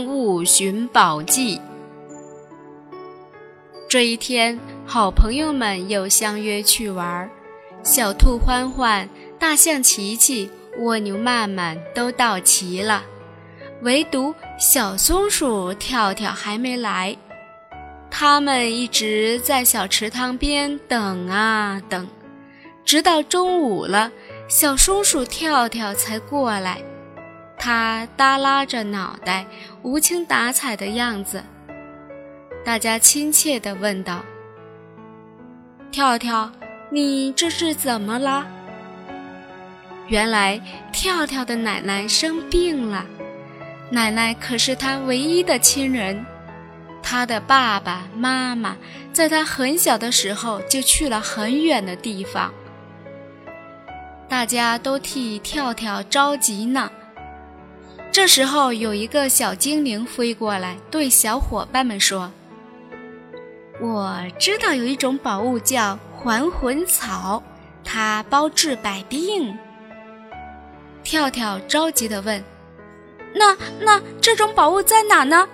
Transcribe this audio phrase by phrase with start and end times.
[0.00, 1.58] 动物寻宝记》。
[3.86, 7.30] 这一天，好朋友们又相约去玩，
[7.82, 9.06] 小兔欢欢、
[9.38, 13.02] 大象琪琪、蜗牛曼曼都到齐了，
[13.82, 17.14] 唯独小松鼠跳跳还没来。
[18.10, 22.08] 他们一直在小池塘边等啊等，
[22.86, 24.10] 直到中午了，
[24.48, 26.80] 小松鼠跳跳才过来。
[27.62, 29.44] 他耷拉着脑袋，
[29.82, 31.44] 无精打采的样子。
[32.64, 34.24] 大家亲切地问道
[35.92, 36.50] ：“跳跳，
[36.90, 38.46] 你这是怎么了？”
[40.08, 40.58] 原来
[40.90, 43.04] 跳跳的奶奶生病了，
[43.90, 46.24] 奶奶可是他唯一的亲人。
[47.02, 48.76] 他的爸爸妈妈
[49.12, 52.52] 在他很小的时候就去了很远的地方，
[54.28, 56.90] 大家都替跳跳着急呢。
[58.12, 62.30] 这时候，有一个小精灵飞过来，对小伙伴们说
[63.80, 67.40] ：“我知道有一种宝物叫还魂草，
[67.84, 69.56] 它包治百病。”
[71.04, 72.42] 跳跳着急地问
[73.32, 75.48] ：“那那这种宝物在哪呢？”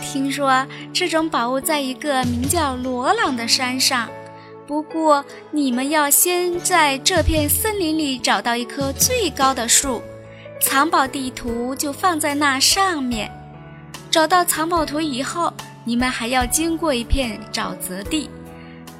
[0.00, 4.08] 听说这种宝物在一个名叫罗朗的山上，
[4.68, 10.00] 不过你们要先在这片森林里找到一棵最高的树，
[10.60, 13.30] 藏宝地图就放在那上面。
[14.10, 15.52] 找到藏宝图以后，
[15.84, 18.28] 你们还要经过一片沼泽地，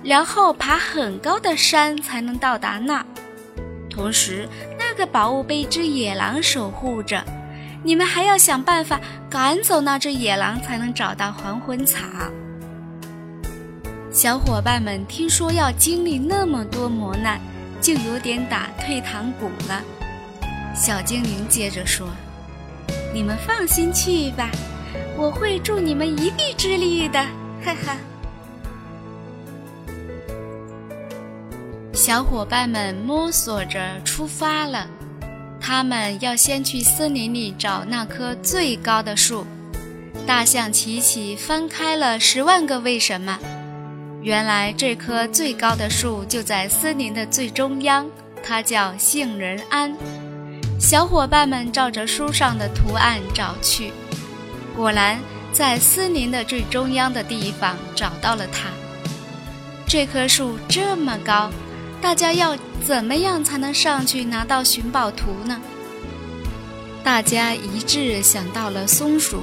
[0.02, 3.04] 然后爬很高的山才能到达那。
[3.90, 4.48] 同时，
[4.78, 7.22] 那个宝物被一只野狼守护着。
[7.82, 12.00] 你们还要想办法赶走那只野狼，才能找到还魂草。
[14.10, 17.40] 小伙伴们听说要经历那么多磨难，
[17.80, 19.82] 就有点打退堂鼓了。
[20.78, 22.06] 小精灵接着说
[23.12, 24.48] ：“你们放心去吧，
[25.16, 27.20] 我会助你们一臂之力的。
[27.64, 27.96] ”哈哈。
[31.92, 34.86] 小伙伴们摸索着出发了。
[35.60, 39.44] 他们要先去森林里找那棵最高的树。
[40.24, 43.36] 大象琪琪翻开了《十万个为什么》，
[44.22, 48.08] 原来这棵最高的树就在森林的最中央，
[48.44, 49.92] 它叫杏仁桉。
[50.78, 53.92] 小伙伴们照着书上的图案找去，
[54.76, 55.18] 果然
[55.52, 58.68] 在森林的最中央的地方找到了它。
[59.86, 61.50] 这棵树这么高。
[62.00, 62.56] 大家要
[62.86, 65.60] 怎么样才能上去拿到寻宝图呢？
[67.02, 69.42] 大家一致想到了松鼠，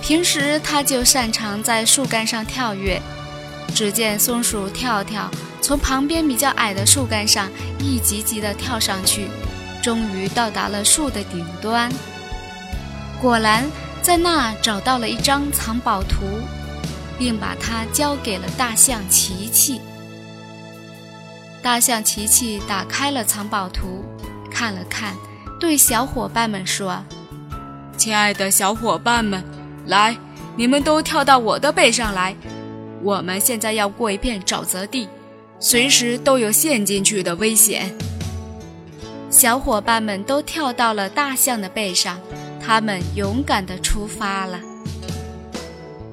[0.00, 3.02] 平时它就擅长在树干上跳跃。
[3.74, 5.28] 只见松鼠跳跳
[5.60, 7.48] 从旁边比较矮的树干上
[7.80, 9.26] 一级级地跳上去，
[9.82, 11.92] 终于到达了树的顶端。
[13.20, 13.68] 果然，
[14.00, 16.24] 在那找到了一张藏宝图，
[17.18, 19.80] 并把它交给了大象琪琪。
[21.60, 24.04] 大象琪琪打开了藏宝图，
[24.50, 25.14] 看了看，
[25.60, 27.04] 对小伙伴们说
[27.96, 29.44] ：“亲爱的小伙伴们，
[29.86, 30.16] 来，
[30.56, 32.34] 你们都跳到我的背上来。
[33.02, 35.08] 我们现在要过一片沼泽地，
[35.60, 37.92] 随时都有陷进去的危险。”
[39.32, 42.20] 小伙伴们都跳到了大象的背上，
[42.60, 44.60] 他们勇敢地出发了。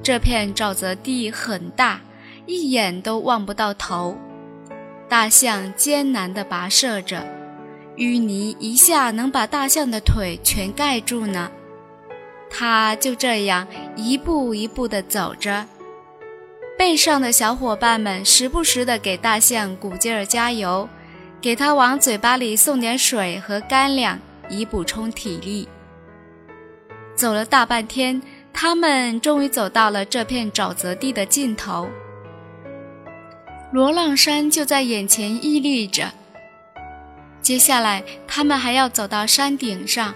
[0.02, 2.00] 这片沼泽地很大，
[2.46, 4.16] 一眼都望不到头。
[5.06, 7.22] 大象艰难地跋涉着，
[7.98, 11.50] 淤泥一下能把大象的腿全盖住呢。
[12.50, 15.66] 它就这样一步一步地走着，
[16.78, 20.88] 背上的小伙伴们时不时地给大象鼓劲儿加油，
[21.40, 25.66] 给他往嘴巴里送点水和干粮，以补充体力。
[27.14, 28.20] 走了大半天，
[28.52, 31.88] 他们终于走到了这片沼泽地的尽头。
[33.72, 36.10] 罗浪山就在眼前屹立着。
[37.40, 40.14] 接下来，他们还要走到山顶上。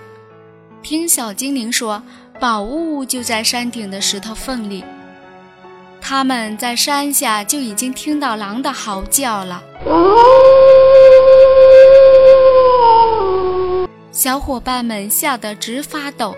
[0.82, 2.02] 听小精灵说，
[2.38, 4.84] 宝物就在山顶的石头缝里。
[6.00, 9.62] 他们在山下就已经听到狼的嚎叫了。
[14.24, 16.34] 小伙伴们吓得直发抖，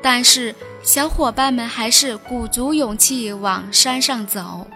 [0.00, 4.66] 但是小伙伴们还是鼓足勇气往山上走。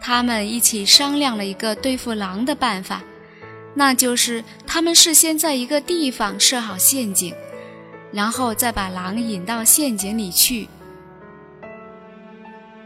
[0.00, 3.00] 他们一起商量了一个对付狼的办法，
[3.74, 7.32] 那就是他们事先在一个地方设好陷阱，
[8.10, 10.68] 然后再把狼引到陷阱里去。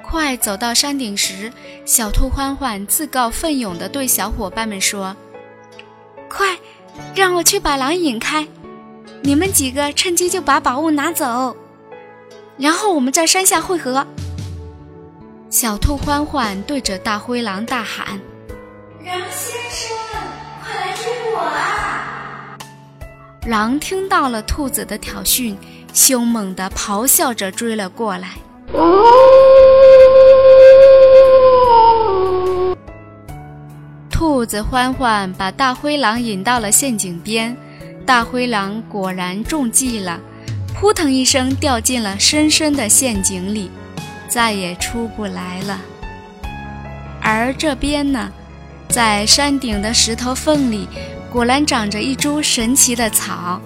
[0.02, 1.50] 快走到山顶时，
[1.86, 5.16] 小兔欢欢自告奋勇地对小伙伴们说
[6.28, 6.58] ：“快，
[7.14, 8.46] 让我去把狼引开，
[9.22, 11.56] 你们几个趁机就把宝物拿走。”
[12.56, 14.06] 然后我们在山下汇合。
[15.48, 18.20] 小兔欢欢对着大灰狼大喊
[19.04, 19.96] ：“狼先生，
[20.62, 21.04] 快来追
[21.34, 22.58] 我啊！”
[23.48, 25.56] 狼听到了兔子的挑衅，
[25.92, 28.36] 凶猛地咆哮着追了过来。
[34.40, 37.54] 兔子欢欢把大灰狼引到了陷阱边，
[38.06, 40.18] 大灰狼果然中计了，
[40.72, 43.70] 扑腾一声掉进了深深的陷阱里，
[44.28, 45.78] 再也出不来了。
[47.20, 48.32] 而这边呢，
[48.88, 50.88] 在山顶的石头缝里，
[51.30, 53.60] 果然长着一株神奇的草，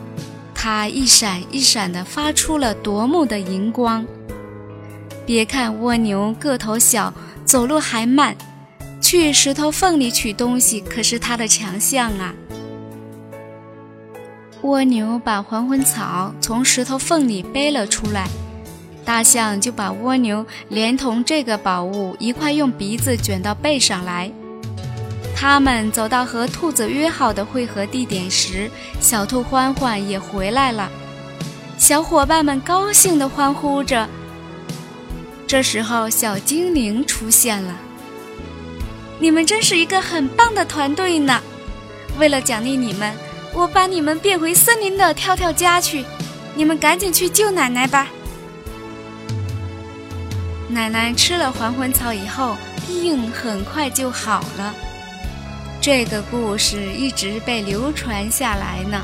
[0.52, 4.04] 它一闪一闪地发出了夺目的荧光。
[5.24, 8.34] 别看蜗牛个头小，走路还慢。
[9.14, 12.34] 去石头缝里取东西可是它的强项啊！
[14.62, 18.26] 蜗牛把还魂草从石头缝里背了出来，
[19.04, 24.28] 大象就把蜗牛连同这个宝物一块用鼻子卷到背上来。
[25.36, 28.68] 他们走到和兔子约好的汇合地点时，
[28.98, 30.90] 小兔欢欢也回来了，
[31.78, 34.08] 小伙伴们高兴地欢呼着。
[35.46, 37.76] 这时候，小精灵出现了。
[39.20, 41.40] 你们真是一个很棒的团队呢！
[42.18, 43.14] 为了奖励你们，
[43.52, 46.04] 我把你们变回森林的跳跳家去。
[46.54, 48.08] 你们赶紧去救奶奶吧。
[50.68, 52.56] 奶奶吃了还魂草以后，
[52.86, 54.74] 病很快就好了。
[55.80, 59.02] 这个故事一直被流传下来呢。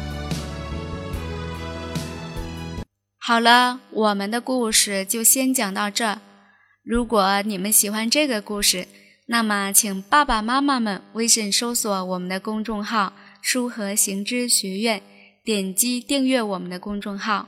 [3.19, 6.19] 好了，我们的故事就先讲到这。
[6.83, 8.87] 如果你们喜欢这个故事，
[9.33, 15.01] 那么，请爸爸妈妈们微信搜索我们的公众号“书和行知学院”，
[15.45, 17.47] 点击订阅我们的公众号，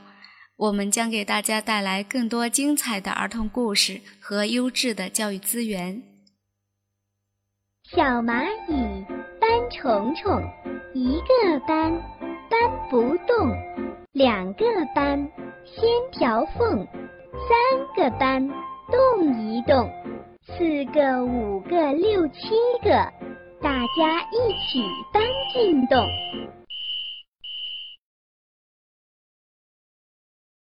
[0.55, 6.01] 我们将给大家带来更多精彩的儿童故事和优质的教育资源。
[7.91, 9.05] 小蚂蚁
[9.41, 10.41] 搬虫虫，
[10.93, 11.91] 一个搬
[12.49, 13.51] 搬不动，
[14.13, 14.63] 两个
[14.95, 15.19] 搬
[15.65, 15.83] 掀
[16.13, 16.87] 条缝，
[17.33, 17.51] 三
[17.93, 18.47] 个搬
[18.89, 19.91] 动一动。
[20.55, 22.33] 四个、五个、六七
[22.83, 22.89] 个，
[23.59, 26.05] 大家一起搬进洞。